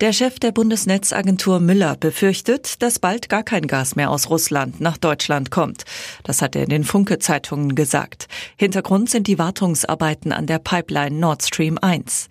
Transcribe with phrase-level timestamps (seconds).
[0.00, 4.96] Der Chef der Bundesnetzagentur Müller befürchtet, dass bald gar kein Gas mehr aus Russland nach
[4.96, 5.84] Deutschland kommt.
[6.22, 8.26] Das hat er in den Funke-Zeitungen gesagt.
[8.56, 12.30] Hintergrund sind die Wartungsarbeiten an der Pipeline Nord Stream 1.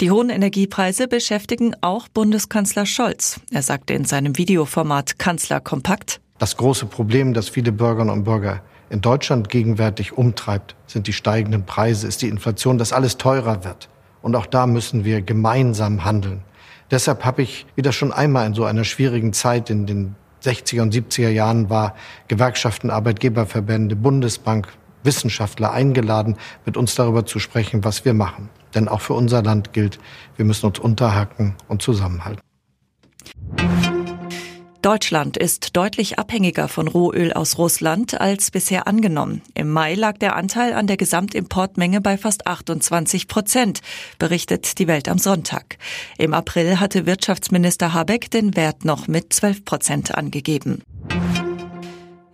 [0.00, 3.40] Die hohen Energiepreise beschäftigen auch Bundeskanzler Scholz.
[3.50, 6.20] Er sagte in seinem Videoformat Kanzler kompakt.
[6.38, 11.66] Das große Problem, das viele Bürgerinnen und Bürger in Deutschland gegenwärtig umtreibt, sind die steigenden
[11.66, 13.88] Preise, ist die Inflation, dass alles teurer wird.
[14.22, 16.44] Und auch da müssen wir gemeinsam handeln.
[16.90, 20.82] Deshalb habe ich, wie das schon einmal in so einer schwierigen Zeit in den 60er
[20.82, 21.94] und 70er Jahren war,
[22.28, 24.68] Gewerkschaften, Arbeitgeberverbände, Bundesbank,
[25.04, 28.48] Wissenschaftler eingeladen, mit uns darüber zu sprechen, was wir machen.
[28.74, 29.98] Denn auch für unser Land gilt,
[30.36, 32.40] wir müssen uns unterhacken und zusammenhalten.
[34.82, 39.42] Deutschland ist deutlich abhängiger von Rohöl aus Russland als bisher angenommen.
[39.54, 43.80] Im Mai lag der Anteil an der Gesamtimportmenge bei fast 28 Prozent,
[44.20, 45.78] berichtet die Welt am Sonntag.
[46.16, 50.82] Im April hatte Wirtschaftsminister Habeck den Wert noch mit 12 Prozent angegeben.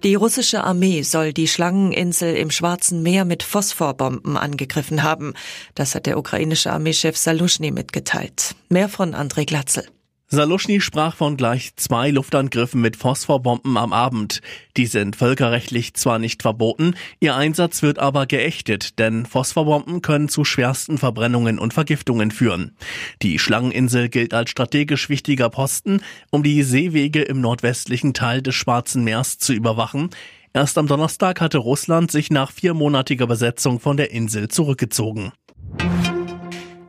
[0.05, 5.33] Die russische Armee soll die Schlangeninsel im Schwarzen Meer mit Phosphorbomben angegriffen haben.
[5.75, 8.55] Das hat der ukrainische Armeechef Salushny mitgeteilt.
[8.69, 9.87] Mehr von André Glatzel.
[10.29, 14.41] Saluschny sprach von gleich zwei Luftangriffen mit Phosphorbomben am Abend.
[14.77, 20.45] Die sind völkerrechtlich zwar nicht verboten, ihr Einsatz wird aber geächtet, denn Phosphorbomben können zu
[20.45, 22.75] schwersten Verbrennungen und Vergiftungen führen.
[23.23, 29.05] Die Schlangeninsel gilt als strategisch wichtiger Posten, um die Seewege im nordwestlichen Teil des Schwarzen
[29.05, 30.11] Meers zu überwachen.
[30.55, 35.33] Erst am Donnerstag hatte Russland sich nach viermonatiger Besetzung von der Insel zurückgezogen.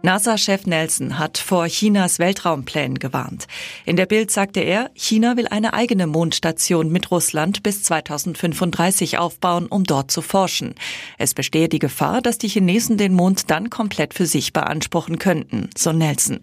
[0.06, 3.48] NASA-Chef Nelson hat vor Chinas Weltraumplänen gewarnt.
[3.86, 9.66] In der Bild sagte er, China will eine eigene Mondstation mit Russland bis 2035 aufbauen,
[9.66, 10.76] um dort zu forschen.
[11.18, 15.72] Es bestehe die Gefahr, dass die Chinesen den Mond dann komplett für sich beanspruchen könnten,
[15.76, 16.42] so Nelson.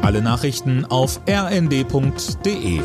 [0.00, 2.80] Alle Nachrichten auf rnd.de